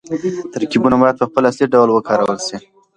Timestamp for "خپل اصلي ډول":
1.29-1.89